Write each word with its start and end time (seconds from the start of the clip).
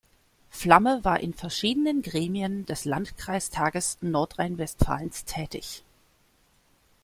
Flamme 0.49 1.05
war 1.05 1.19
in 1.19 1.35
verschiedenen 1.35 2.01
Gremien 2.01 2.65
des 2.65 2.85
Landkreistages 2.85 3.99
Nordrhein-Westfalens 4.01 5.25
tätig. 5.25 5.83